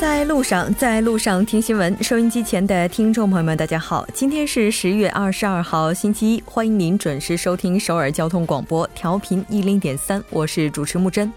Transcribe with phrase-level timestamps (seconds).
[0.00, 1.96] 在路上，在路上听新闻。
[2.02, 11.32] 收音机前的听众朋友们，大家好，今天是十月二十二号，星期一，欢迎您准时收听首尔交通广播，调频一零点三，我是主持木真。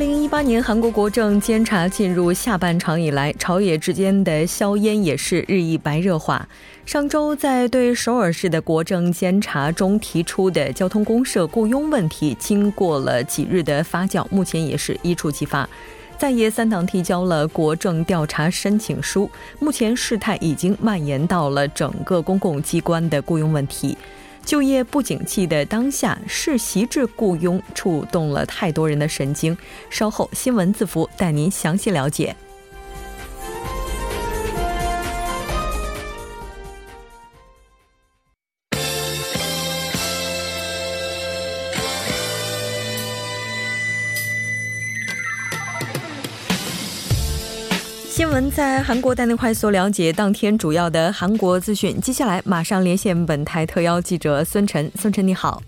[0.00, 6.48] 零一八年韩国国政监察进入下半场以来，朝野之间的硝烟也是日益白热化。
[6.86, 15.68] 上周在对首尔市的国政监察中提出的交通公社雇佣问题，经过了几日的发酵，目前也是一触即发。
[16.16, 23.98] 在野三党提交了国政调查申请书，目前事态已经蔓延到了整个公共机关的雇佣问题。
[24.44, 29.56] 就业不景气的当下，世袭制雇佣触动了太多人的神经。
[29.88, 32.34] 稍后新闻字符带您详细了解。
[48.50, 52.00] 在韩国带您快速了解当天主要的韩国资讯。
[52.00, 54.90] 接下来马上连线本台特邀记者孙晨。
[54.96, 55.62] 孙晨你好，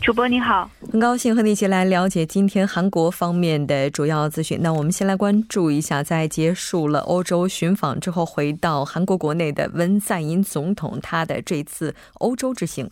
[0.00, 4.60] 主播你好，很高兴和你一起来了解今天韩国方面的主要资讯。
[4.62, 12.88] 那我们先来关注一下，在结束了欧洲巡访之后，回到韩国国内的文在寅总统他的这次欧洲之行。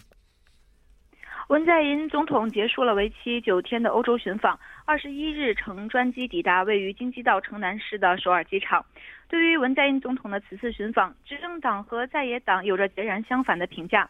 [1.48, 8.85] 文在寅总统结束了为期九天的欧洲巡访，二十一日乘专机抵达位于京畿道城南市的首尔机场。
[9.29, 14.09] 对于文在寅总统的此次巡访，执政党和在野党有着截然相反的评价。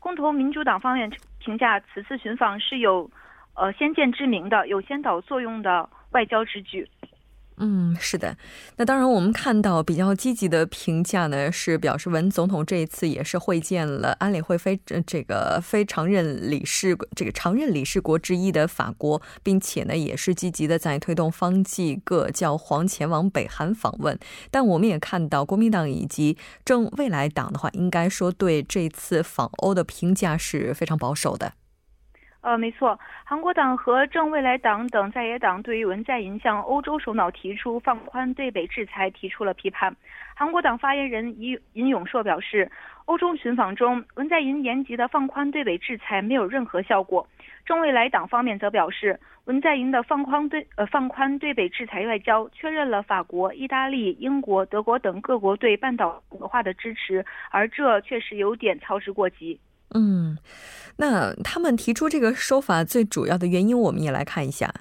[0.00, 3.10] 共同民主党方面评价此次巡访是有，
[3.54, 6.88] 呃先见之明的、有先导作用的外交之举。
[7.58, 8.36] 嗯，是的。
[8.78, 24.18] 那当然，我们看到比较积极的评价呢，是表示文总统这一次也是会见了安理会非这个非常任理事这个常任理事国之一的法国，并且呢，也是积极的在推动方济各教皇前往北韩访问。
[24.50, 31.52] 但我们也看到国民党以及正未来党的话，应该说对这次访欧的评价是非常保守的。
[32.44, 39.96] 呃，没错，韩国党和正未来党等在野党对于文在寅向欧洲首脑提出放宽对北制裁提出了批判。
[40.36, 42.70] 韩国党发言人尹尹永硕表示，
[43.06, 47.26] 欧洲巡访中，文在寅延吉的放宽对北制裁没有任何效果。
[47.64, 59.58] 正未来党方面则表示，文在寅的放宽对呃放宽对北制裁外交，确认了法国、意大利、英国、德国等各国对半岛文化的支持，而这确实有点操之过急。
[59.92, 60.38] 嗯，
[60.96, 64.72] 那他们提出这个说法最主要的原因，我们也来看一下。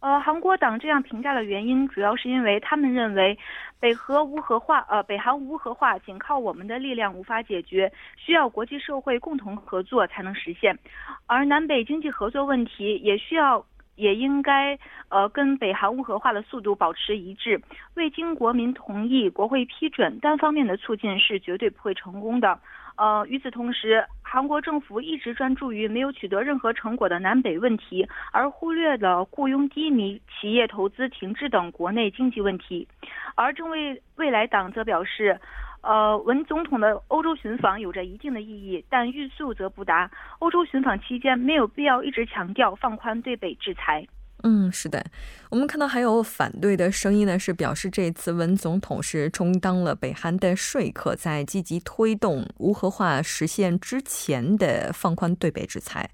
[0.00, 3.36] 呃，韩国党这样评价的原因，主要是因为他们认为
[3.80, 10.78] 北核无核化，呃，北韩无核化仅靠我们的力量无法解决，需要国际社会共同合作才能实现。
[11.26, 17.60] 而南北经济合作问题也需要，也应该呃跟北韩无核化的速度保持一致。
[17.94, 22.60] 未经国民同意、国会批准，单方面的促进是绝对不会成功的。
[22.98, 32.88] 呃，与此同时，韩国政府一直专注于没有取得任何成果的南北问题，而忽略了雇佣低迷、企业投资停滞等国内经济问题。
[33.36, 35.40] 而正为未来党则表示，
[35.80, 40.10] 呃，文总统的欧洲巡访有着一定的意义，但欲速则不达。
[40.40, 44.04] 欧洲巡访期间没有必要一直强调放宽对北制裁。
[44.44, 45.04] 嗯，是的，
[45.50, 56.08] 我们看到还有反对的声音呢，是表示这次文总统是充当了北韩的说客，在积极推动无核化实现之前的放宽对北制裁。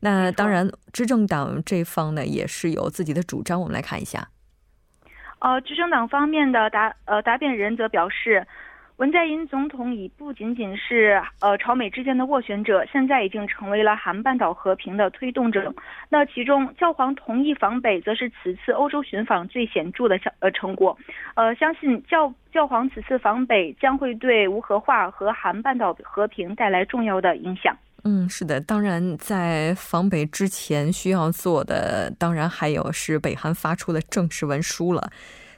[0.00, 4.28] 那当然，执政党这方呢也是有自己的主张，我们来看一下。
[5.40, 8.46] 呃，执政党方面的答呃答辩人则表示。
[8.98, 15.72] 文在寅总统已不仅仅是呃朝美之间的斡旋者，现在已经成为了韩半岛和平的推动者。
[16.08, 20.98] 那其中教皇同意访北，则是此次欧洲巡访最显著的呃成果。
[21.36, 27.76] 呃，相信教教皇此次访北将会对无核化和韩半岛和平带来重要的影响。
[28.02, 35.08] 嗯，是的，当然在访北之前需要做的，当然还有是北韩发出的正式文书了。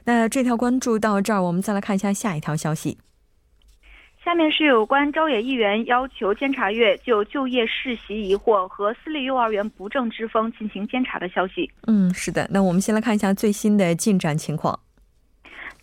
[0.05, 2.99] 那这条关注到这儿，我们再来看一下下一条消息。
[4.23, 11.69] 下面是有关朝野议员要求监察院就就业世袭疑惑和私立幼儿园不正之风进行监察的消息。
[11.87, 12.47] 嗯，是的。
[12.51, 14.79] 那我们先来看一下最新的进展情况。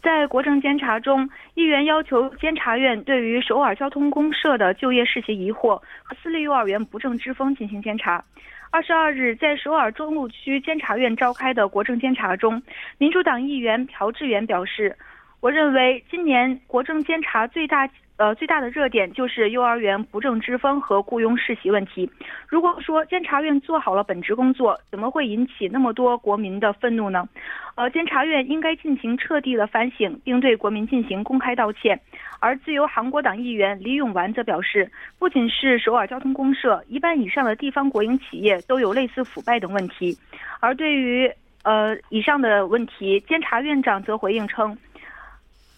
[0.01, 8.25] 在国政监察中，议员要求监察院对于首尔交通公社的就业世袭疑惑和私立幼儿园不正之风进行监察。
[8.71, 12.63] 二十二日，在首尔中路区监察院召开的国政监察中，
[12.99, 14.97] 民主党议员朴智元表示。
[15.41, 17.89] 我认为今年国政监察最大。
[18.19, 22.11] 呃，最大的热点就是幼儿园不正之风和雇佣世袭问题。
[22.49, 27.29] 如果说监察院做好了本职工作，怎么会引起那么多国民的愤怒呢？
[27.77, 32.01] 呃，监察院应该进行彻底的反省，并对国民进行公开道歉。
[32.41, 34.91] 而自由韩国党议员李永完则表示，
[35.21, 40.19] 不仅是首尔交通公社，一半以上的地方国营企业都有类似腐败等问题。
[40.59, 41.31] 而对于
[41.63, 44.77] 呃以上的问题，监察院长则回应称。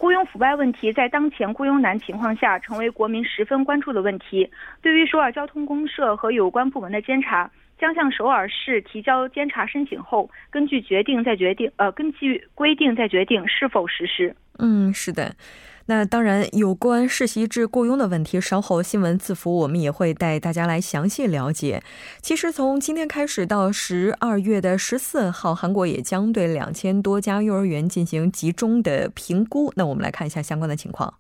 [0.01, 4.51] 雇佣腐败问题在当前雇佣难情况下，成为国民十分关注的问题。
[4.81, 14.35] 对于首尔交通公社和有关部门的监察，将向首尔市提交监察申请后，根据决定再决定，呃，根据规定再决定是否实施。
[14.59, 15.35] 嗯，是的。
[15.91, 21.83] 那当然，有关世袭制雇佣的问题，稍后新闻字符我们也会带大家来详细了解。
[22.21, 29.73] 其实从今天开始到十二月的十四号，韩国也将对两千多家幼儿园进行集中的评估。
[29.75, 31.13] 那我们来看一下相关的情况。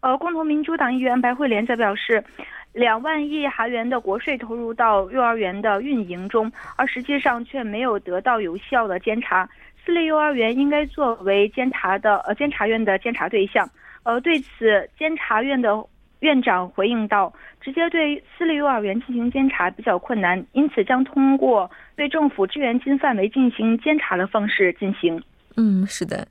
[0.00, 2.24] 呃，共同民主党议员白慧莲则表示，
[2.72, 9.46] 两万亿韩元的国税投入到幼儿园的运营中，而实际上却没有得到有效的监察。
[9.84, 13.68] 私立幼儿园应该作为监察的呃监察院的监察对象，
[14.02, 15.84] 呃对此监察院的
[16.20, 25.22] 院长回应道，直接对私立幼儿园进行监察比较困难，因此将通过对政府支援金范围进行监察的方式进行。
[25.56, 26.26] 嗯，是的。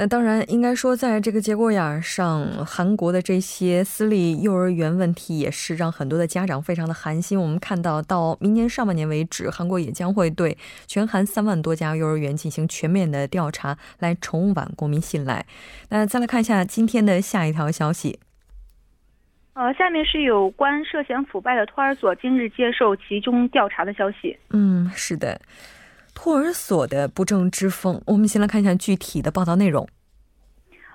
[0.00, 7.36] 那当然，应该说，在这个节骨眼上，韩国的这些私立幼儿园问题也是让很多的家长非常的寒心。
[7.36, 10.56] 我们看到，到明年上半年为止，韩国也将会对
[10.86, 15.44] 全韩三万多家幼儿园进行全面的调查，来重挽国民信赖。
[15.88, 18.20] 那再来看一下今天的下一条消息。
[19.54, 24.38] 呃，下面是有关涉嫌腐败的托儿所今日接受集中调查的消息。
[24.50, 25.40] 嗯，是的。
[26.20, 29.86] 托儿所的不正之风，我们先来看一下具体的报道内容。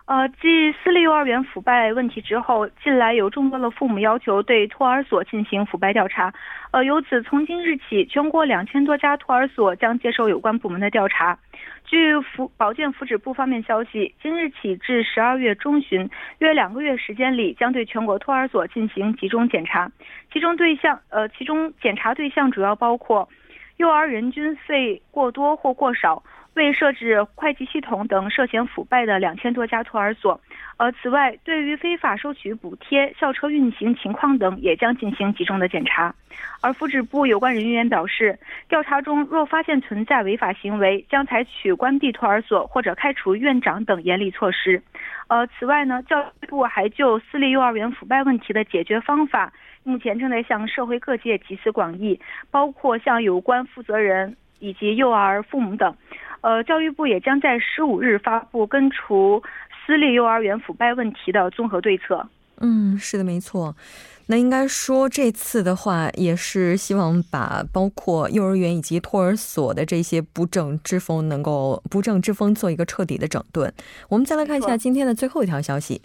[0.03, 6.33] 呃，继私立幼儿园腐败问题之后，近来有众多的父母要求对托儿所进行腐败调查。
[6.71, 11.39] 呃，由此从今日起，全国两千多家托儿所将接受有关部门的调查。
[11.85, 16.09] 据福保健福祉部方面消息，今日起至十二月中旬，
[16.39, 19.89] 约两个月时间里，将对全国托儿所进行集中检查。
[20.33, 23.29] 其中对象，呃，其中检查对象主要包括。
[23.77, 26.23] 幼儿人均费过多或过少，
[26.55, 30.39] 未设置会计系统等涉嫌腐败的两千多家托儿所。
[30.77, 36.13] 呃，此外，对于非法收取补贴、校车运行情况等，也将进行集中的检查。
[36.61, 44.81] 而福祉部有关人员表示，调查中若发现存在违法行为，将采取关闭托儿所或者开除院长等严厉措施。
[45.27, 49.51] 呃，此外呢，教育部还就私立幼儿园腐败问题的解决方法。
[49.83, 52.19] 目前正在向社会各界集思广益，
[52.49, 55.95] 包括向有关负责人以及幼儿父母等。
[56.43, 59.41] 呃，教育部也将在十五日发布根除
[59.85, 62.27] 私立幼儿园腐败问题的综合对策。
[62.59, 63.75] 嗯，是的，没错。
[64.27, 73.73] 那应该说这次的话，也是希望把包括幼儿园以及托儿所的这些不正之风，能够不正之风做一个彻底的整顿。
[74.09, 76.01] 我们再来看一下今天的最后一条消息。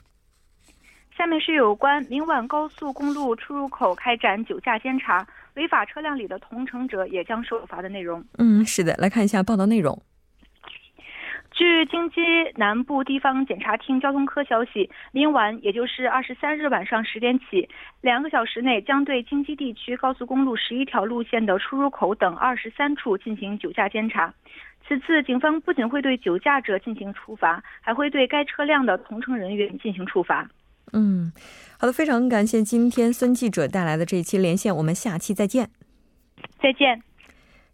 [1.17, 8.25] 下面是有关明晚高速公路出入口开展酒驾监察，违法车辆里的同乘者也将受罚的内容。
[8.39, 10.01] 嗯，是的，来看一下报道内容。
[11.59, 17.69] 据京畿南部地方检察厅交通科消息，明晚也就是二十三日晚上十点起，
[18.01, 24.33] 两个小时内将对京畿地区高速公路十一条路线的出入口等二十三处进行酒驾监察。
[24.87, 30.49] 此次警方不仅会对酒驾者进行处罚，还会对该车辆的同乘人员进行处罚。
[30.93, 31.33] 嗯，
[31.77, 35.69] 好的，非常感谢今天孙记者带来的这一期连线，我们下期再见。
[36.63, 37.08] 再见。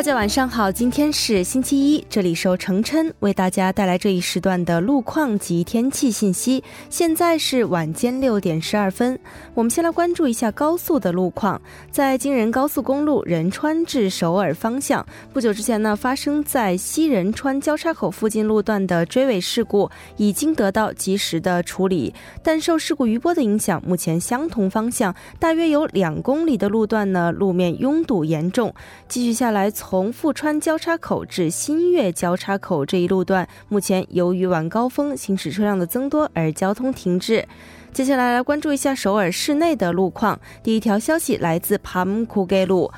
[0.00, 6.64] 大家晚上好，今天是星期一，这里是程琛为大家带来这一时段的路况及天气信息。
[6.88, 9.20] 现在是晚间六点十二分，
[9.52, 11.60] 我们先来关注一下高速的路况。
[11.90, 15.04] 在京仁高速公路仁川至首尔方向，
[15.34, 28.74] 不久之前呢，发生在西仁川交叉口附近路段的追尾事故已经得到及时的处理，但受事故余波的影响，目前相同方向大约有两公里的路段呢，路面拥堵严重。
[29.06, 29.89] 继续下来从。
[29.90, 37.44] 从富川交叉口至新月交叉口这一路段，目前由于晚高峰行驶车辆的增多而交通停滞。
[37.92, 40.38] 接下来来关注一下首尔市内的路况。
[40.62, 42.88] 第一条消息来自盘库盖路。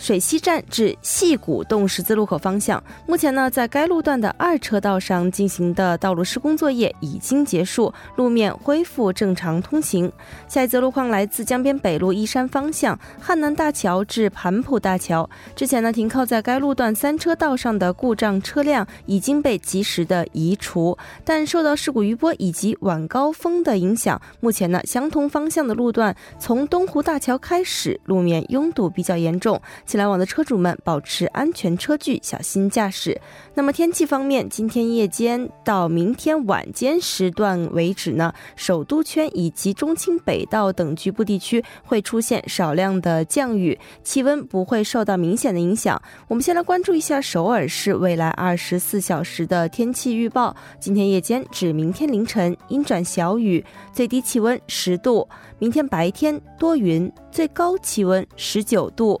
[0.00, 10.10] 水西站至细谷洞十字路口方向，目前呢，在该路段的二车道上进行的道路施工作业已经结束，路面恢复正常通行。
[10.48, 29.60] 下一则路况来自江边北路依山方向汉南大桥至盘浦大桥，之前呢，停靠在该路段三车道上的故障车辆已经被及时的移除，但受到事故余波以及晚高峰的影响，目前呢，相同方向的路段从东湖大桥开始，路面拥堵比较严重。
[29.90, 33.20] 请来往的车主们保持安全车距，小心驾驶。
[33.54, 46.00] 那么天气方面，今天夜间到明天晚间时段为止呢，首都圈以及中清北道等局部地区会出现少量的降雨，气温不会受到明显的影响。
[46.28, 50.54] 我们先来关注一下首尔市未来二十四小时的天气预报。
[50.78, 55.26] 今天夜间至明天凌晨阴转小雨，最低气温十度；
[55.58, 59.20] 明天白天多云，最高气温十九度。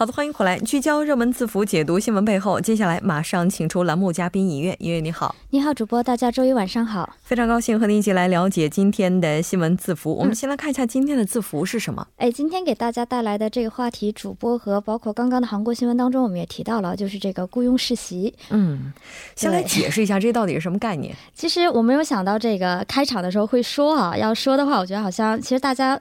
[0.00, 2.58] 好的，欢迎回来，聚焦热门字符，解读新闻背后。
[2.58, 10.10] 接下来马上请出栏目嘉宾尹月，尹月你好，你好，主播，大家周一晚上好，非常高兴和您一起来了解今天的新闻字符。
[10.16, 12.06] 我们先来看一下今天的字符是什么？
[12.16, 18.32] 哎，今天给大家带来的这个话题，主播和包括刚刚的韩国新闻当中，我们也提到了，就是这个雇佣世袭。
[18.48, 18.94] 嗯，
[19.36, 21.14] 先来解释一下这到底是什么概念？
[21.34, 26.00] 其实我没有想到这个开场的时候会说啊，要说的话，我觉得好像其实大家。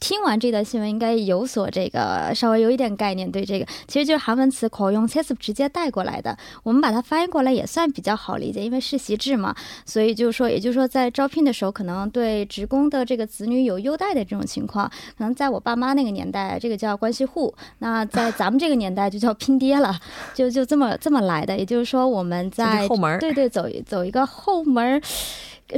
[0.00, 3.30] 听完这段新闻，应该有所这个稍微有一点概念。
[3.30, 6.36] 对这个，其实就是韩文词口用 c e s 直接带过来的。
[6.62, 9.54] 我们把它翻译过来也算比较好理解，因为世袭制嘛，
[9.84, 19.98] 所以就是说，也就是说，在招聘的时候，可能对职工的这个子女有优待的这种情况，可能在我爸妈那个年代，这个叫关系户；那在咱们这个年代，就叫拼爹了，
[20.34, 21.56] 就就这么这么来的。
[21.56, 25.00] 也就是说，我们在后门，对对，走走一个后门。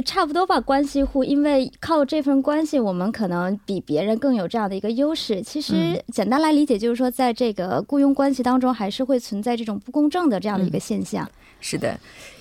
[0.05, 5.41] 差不多吧，关系户，因为靠这份关系，我们可能比别人更有这样的一个优势。
[5.41, 11.29] 其实简单来理解，就是说，在这个雇佣关系当中，还是会存在这种不公正的这样的一个现象。
[11.59, 11.99] 是的，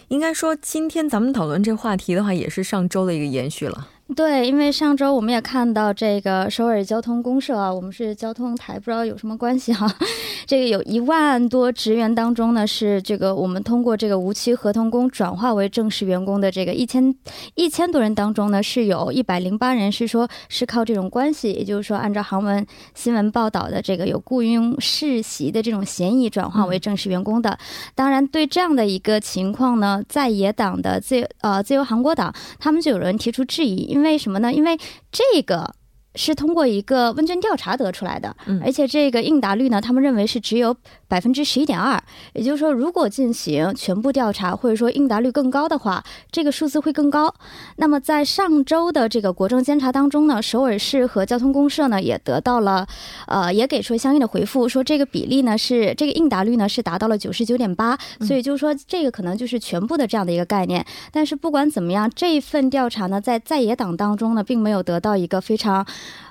[0.09, 3.89] 应该说，今天咱们讨论这话题的话，也是上周的一个延续了。
[4.17, 9.87] 对，因为上周我们也看到这个首尔交通公社啊，我们是交通台，不知道有什么关系哈。
[10.47, 17.15] 这个有一万多职员当中呢，是这个我们通过这个无期合同工转化为正式员工的这个一千
[17.55, 27.57] 一千多人当中呢，是有一百零八人是说是靠这种关系，也就是说按照韩文新闻报道的这个有雇佣世袭的这种嫌疑转化为正式员工的。
[27.95, 34.51] 当然，对这样的一个情况呢，在野党的自呃自由韩国党，他们就有人提出质疑，因因为什么呢？
[34.51, 34.79] 因为
[35.13, 35.75] 这个。
[36.17, 40.77] 是通过一个问卷调查得出来的，而且这个应答率呢，他们认为是只有
[41.11, 42.01] 百分之十一点二。
[42.33, 47.35] 也就是说，如果进行全部调查，或者说应答率更高的话，这个数字会更高。
[47.77, 52.87] 那么在上周的这个国政监察当中呢，首尔市和交通公社呢也得到了，
[53.27, 57.99] 呃，也给出相应的回复，说这个比例呢是这个应答率呢是达到了九十九点八。
[58.21, 60.87] 所以就是说，这个可能就是全部的这样的一个概念。
[61.11, 65.85] 但是不管怎么样，这一份调查呢，在在野党当中呢，并没有得到一个非常。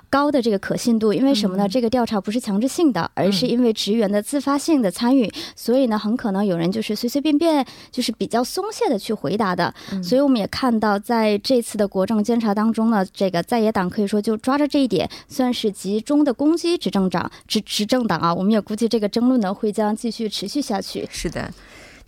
[0.10, 1.68] 高的这个可信度，因为什么呢？
[1.70, 9.74] 这个调查不是强制性的，而是因为职员的自发性的参与，所以呢，很可能有人就是随随便便，就是比较松懈的去回答的。
[10.04, 18.34] 所以我们也看到，在这次的国政监察当中呢，这个在野党可以说就抓着这一点，算是集中的攻击执政党执执政党啊。
[18.34, 21.08] 我们也估计这个争论呢会将继续持续下去。
[21.12, 21.52] 是的。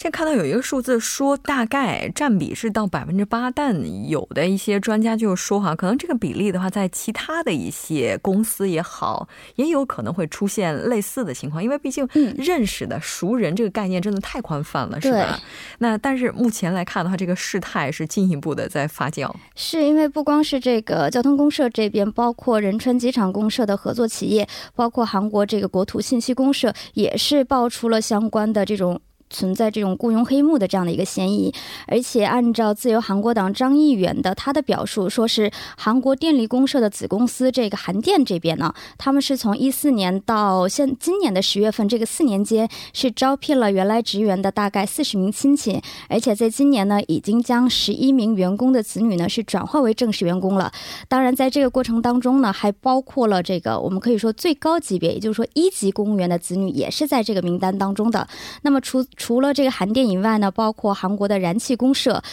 [0.02, 9.28] 这看到有一个数字说大概占比是到百分之八，但有的一些专家就说哈，可能这个比例的话，在其他的一些公司也好，
[9.58, 15.40] 也有可能会出现类似的情况，因为毕竟认识的熟人这个概念真的太宽泛了，是吧？
[15.78, 29.00] 那但是目前来看的话，这个事态是进一步的在发酵，是因为不光是这个交通公社这边，包括仁川机场公社的合作企业，包括韩国这个国土信息公社，也是爆出了相关的这种。
[29.32, 31.52] 存在这种雇佣黑幕的这样的一个嫌疑。
[31.88, 50.72] 而且按照自由韩国党张议员的他的表述，说是韩国电力公社的子公司这个韩电这边呢，他们是从一四年到现今年的十月份这个四年间是招聘了原来职员的大概四十名亲戚，而且在今年呢已经将十一名员工的子女呢是转化为正式员工了。
[51.08, 58.28] 当然，在这个过程当中呢，还包括了这个我们可以说最高级别，也就是说一级公务员的子女也是在这个名单当中的。
[58.64, 62.24] 那么除除了这个韩电以外呢，包括韩国的燃气公社。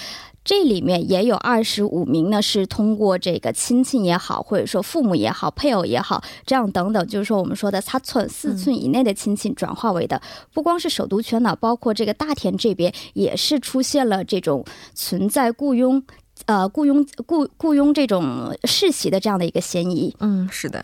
[0.45, 10.23] 这里面也有二十五名呢，是通过这个亲戚也好，或者说父母也好，配偶也好，这样等等，就是说我们说的三寸四寸以内的亲戚转化为的。
[10.55, 14.65] 不光是首都圈呢，包括这个大田这边也是出现了这种
[14.95, 16.03] 存在雇佣。
[16.47, 20.17] 呃，雇佣雇雇佣这种世袭的这样的一个嫌疑。
[20.21, 20.83] 嗯，是的。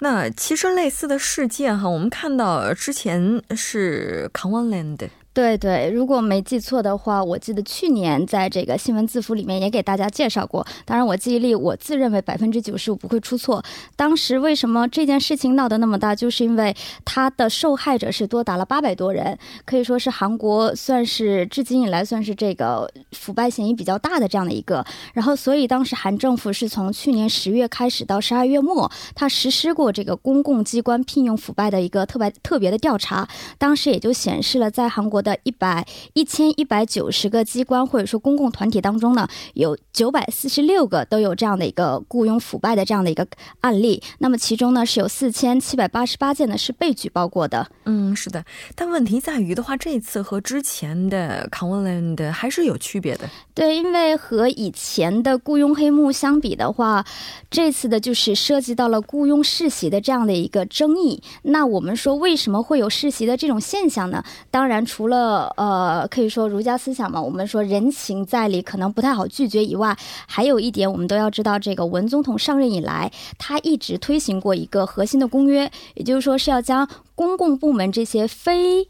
[0.00, 10.66] 那其实类似的事件哈，我们看到之前是 l a n d 对对，如果没记错的话，我记得去年在这个新闻字符里面也给大家介绍过。
[10.84, 13.62] 当然，我记忆力我自认为百分之九十五不会出错。
[13.94, 24.84] 当时为什么这件事情闹得那么大，就是因为他的受害者是多达了八百多人，可以说是韩国算是至今以来算是这个腐败嫌疑比较大的这样的一个。
[25.14, 33.28] 然后，所以当时韩政府是从去年十月开始到十二月末，他实施过这个公共机关聘用腐败的一个特别特别的调查。
[33.56, 35.38] 当时也就显示了在韩国的。
[35.44, 43.26] 一百一千一百九十个机关或者说公共团体当中呢，有九百四十六个都有这样的一个雇佣腐败的这样的一个
[43.60, 44.02] 案例。
[44.18, 47.70] 那么其中呢，是有四千七百八十八件呢是被举报过的。
[47.86, 48.44] 嗯，是的。
[48.74, 53.28] 但问题在于的话，这次和之前的 c o n l a n d 还是有区别的。
[53.54, 57.04] 对，因为和以前的雇佣黑幕相比的话，
[57.50, 61.22] 这次的就是涉及到了雇佣世袭的这样的一个争议。
[61.42, 64.22] 那我们说为什么会有世袭的这种现象呢？
[64.50, 69.96] 当然，除了呃呃，可以说儒家思想嘛，我们说人情在理，可能不太好拒绝以外，
[70.26, 78.88] 还有一点我们都要知道，这个文总统上任以来，他一直推行过一个核心的公约，也就是说是要将公共部门这些非。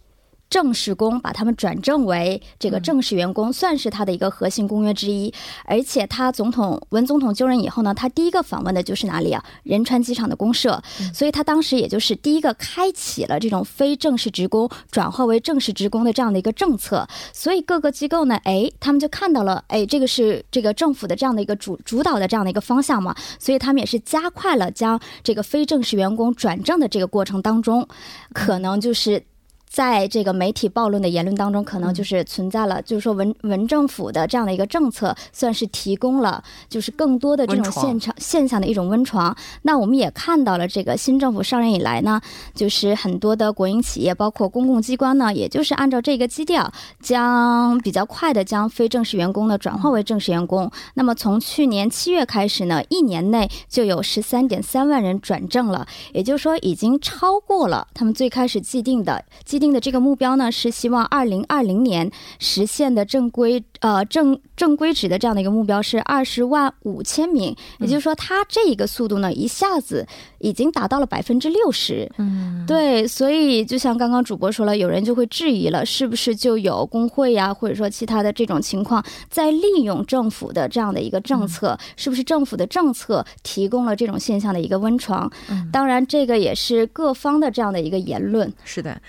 [0.50, 5.32] 正式工把他们转正为这个正式员工，算是他的一个核心公约之一。
[5.64, 9.44] 而且他总统文总统就任以后呢，他第一个访问的就是哪里啊？
[9.62, 10.82] 仁川机场的公社。
[11.12, 17.06] 所以他当时也就是第一个开启了这种非正式职工转化为正式职工的这样的一个政策。
[17.32, 23.14] 所以各个机构呢，哎，他们就看到了，哎，这个是这个政府的这样的一个主主导的这样的一个方向嘛。
[23.38, 27.86] 所以他们也是加快了将这个非正式员工转正的这个过程当中，
[28.32, 29.22] 可能就是。
[29.68, 39.36] 在这个媒体暴论的言论当中，可能就是存在了，就是说文文政府的这样的一个政策，算是提供了就是更多的这种现场现象的一种温床。
[39.62, 42.20] 那我们也看到了，这个新政府上任以来呢，
[42.54, 50.70] 就是很多的国营企业，包括公共机关呢，也就是按照这个基调，将比较快的将非正式员工呢转化为正式员工。
[50.94, 59.22] 那么从去年七月开始呢，一年内就有十三点三万人转正了，也就是说已经超过了他们最开始既定的。
[59.58, 70.06] 定的这个目标呢，是希望二零二零年实现的正规呃正正规值的这样的一个目标是二十万五千名，也就是说，它这一个速度呢，一下子
[70.38, 72.10] 已经达到了百分之六十。
[72.18, 85.30] 嗯，对，所以就像刚刚主播说了，有人就会质疑了，是不是就有工会呀，或者说其他的这种情况，在利用政府的这样的一个政策，是不是政府的政策提供了这种现象的一个温床？
[85.48, 88.52] 嗯，当然，这个也是各方的这样的一个言论。
[88.64, 89.00] 是的。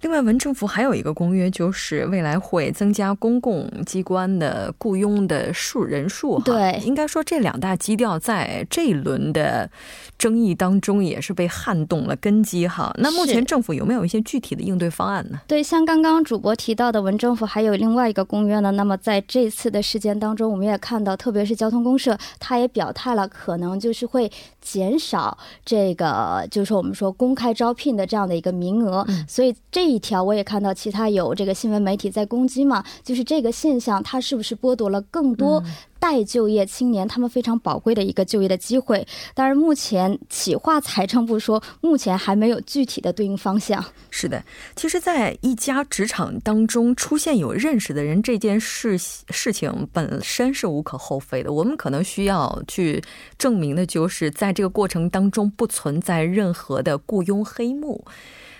[0.00, 6.38] 另外，文政府还有一个公约，就是未来会增加公共机关的雇佣的数人数。
[6.44, 9.70] 对，应该说这两大基调在这一轮的
[10.18, 12.92] 争议当中也是被撼动了根基哈。
[12.98, 15.40] 那目前政府有没有一些具体的应对方案呢？
[15.46, 18.70] 对，像刚刚主播提到的，文政府还有另外一个公约呢。
[18.72, 29.06] 那么在这次的事件当中，我们也看到，特别是交通公社，他也表态了，可能就是会减少这个，就是我们说公开招聘的这样的一个名额。
[29.26, 29.94] 所以这。
[29.94, 35.62] 一条我也看到，其他有这个新闻媒体在攻击嘛，就是这个现象，它是不是剥夺了更多
[36.04, 39.06] 待就业青年他们非常宝贵的一个就业的机会？
[39.34, 43.82] 当然，目前企划财政部说，目前还没有具体的对应方向。
[44.10, 44.44] 是的，
[44.76, 53.02] 其实，在一家职场当中出现有认识的人这件事事情本身是无可厚非的，我们可能需要去
[53.38, 58.04] 证明的就是在这个过程当中不存在任何的雇佣黑幕。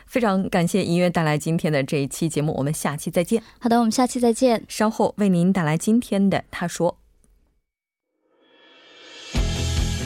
[0.06, 3.42] 非常感谢音乐带来今天的这一期节目，我们下期再见。
[3.58, 4.64] 好的，我们下期再见。
[4.66, 7.03] 稍后为您带来今天的他说。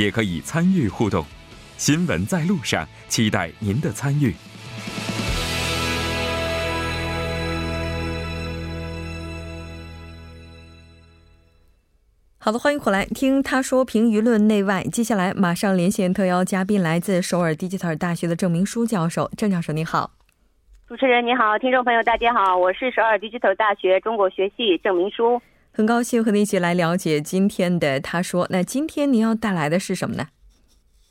[0.00, 1.22] 也可以参与互动。
[1.76, 4.34] 新闻在路上，期待您的参与。
[12.38, 14.82] 好的，欢迎回来听他说评舆论内外。
[14.84, 19.30] 接下来马上连线特邀嘉宾，来自首尔 Digital 大学的郑明书教授。
[19.36, 20.12] 郑教授，你好。
[20.88, 25.40] 主持人你好，听众朋友大家好，我是首尔 Digital 大学中国学系郑明书。
[25.79, 28.47] 很高兴和你一起来了解今天的他说。
[28.49, 30.27] 那今天您要带来的是什么呢？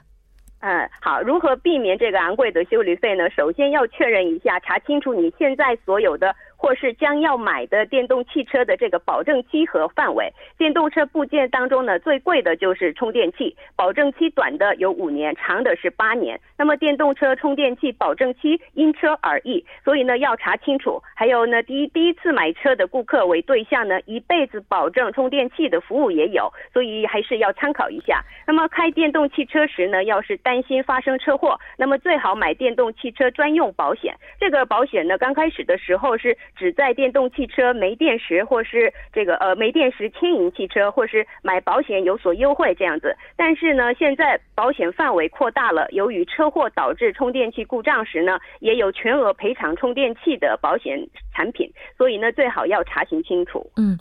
[0.60, 3.28] 嗯，好，如何避免这个昂贵的修理费呢？
[3.32, 6.36] 首先要确认一下，查清楚你现在所有的。
[6.58, 16.40] 或是将要买的电动汽车的这个保证期和范围，电动车部件当中呢，最贵的就是充电器，保证期短的有五年，长的是八年。
[16.58, 21.02] 那么电动车充电器保证期因车而异，所以呢要查清楚。
[21.16, 28.24] 还有呢，第一第一次买车的顾客为对象呢，一辈子保证充电器的服务也有，所以还是要参考一下。
[28.48, 34.16] 那么开电动汽车时呢，要是担心发生车祸，那么最好买电动汽车专用保险。
[34.40, 36.36] 这个保险呢，刚开始的时候是。
[36.56, 43.16] 只在电动汽车没电时，或是这个呃没电时轻盈汽车，或是买保险有所优惠这样子。
[43.36, 50.98] 但是呢，现在保险范围扩大了，由于车祸导致充电器故障时呢，也有全额赔偿充电器的保险
[51.34, 51.72] 产品。
[51.98, 53.70] 所以呢，最好要查询清楚。
[53.78, 53.98] 嗯，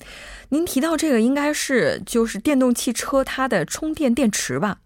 [0.50, 4.78] 您提到这个应该是就是电动汽车它的充电电池吧？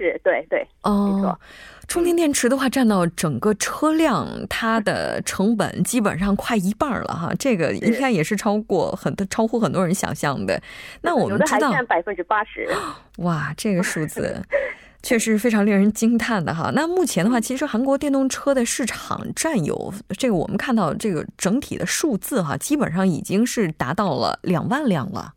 [0.00, 1.38] 是，对对，哦，没错。
[1.86, 10.60] 充电电池的话，占到整个车辆它的成本基本上快一半了哈，这个应该也是超过很多超乎很多人想象的。
[11.02, 12.66] 那我们知道占百分之八十，
[13.18, 14.40] 哇，这个数字
[15.02, 16.70] 确实非常令人惊叹的哈。
[16.74, 25.34] 那目前的话，其实韩国电动车的市场占有这个，我们看到这个整体的数字哈，基本上已经是达到了两万辆了。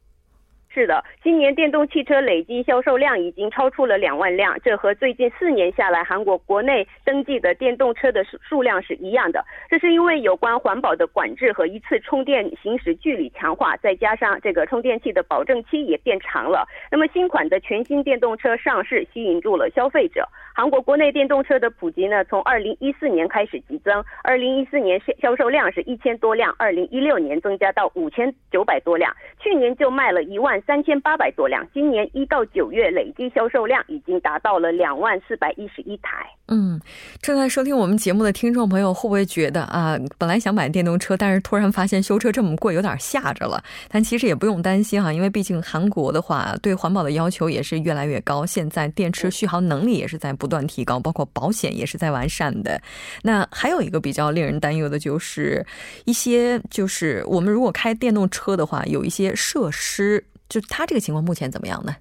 [0.73, 9.45] 是的，今年电动汽车累计销售量已经超出了两万辆，这和最近四年下来韩国国内登记的电动车的数数量是一样的。
[9.69, 16.67] 这是因为有关环保的管制和一次充电行驶距离强化，再加上这个充电器的保证期也变长了。
[16.89, 20.27] 那么新款的全新电动车上市，吸引住了消费者。
[20.55, 30.62] 韩国国内电动车的普及呢，从二零一四年开始激增，二零一四年销销售量是一千多辆，二零一六年增加到五千九百多辆，去年就卖了一万。
[30.65, 36.25] 三千八百多辆，今年一到九月累计销售量已经达到了两万四百一十一台。
[36.47, 36.79] 嗯，
[37.21, 43.63] 正在收听我们节目的听众朋友会不会觉得啊，本来想买电动车，但是突然发现修车这么贵，有点吓着了？
[43.89, 52.79] 但其实也不用担心哈，因为毕竟韩国的话对环保的要求也是越来越高，现在电池续航能力也是在不断提高，包括保险也是在完善的。
[53.23, 55.65] 那还有一个比较令人担忧的就是
[56.05, 61.95] 一些，就是我们如果开电动车的话，有一些设施，就它这个情况目前怎么样呢？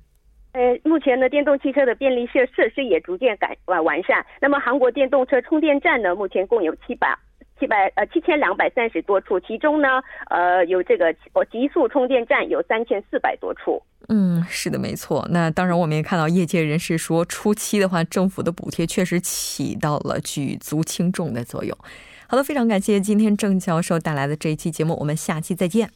[0.53, 4.23] 呃，目前呢，电动汽车的便利设设施也逐渐改完完善。
[4.39, 7.19] 那么，韩国电动车充电站呢，目前共有七百
[7.59, 9.89] 七百呃七千两百三十多处，其中呢，
[10.29, 13.83] 呃，有这个哦极速充电站有三千四百多处。
[14.11, 15.27] 嗯，是的，没错。
[15.31, 21.75] 那当然，我们也看到业界人士说，初期的话，政府的补贴确实起到了举足轻重的作用。
[22.27, 25.89] 好的，非常感谢今天郑教授带来的这一期节目，我们下期再见。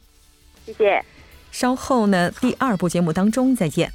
[0.65, 1.16] 谢谢。
[1.51, 3.91] 稍后呢，第二部节目当中再见。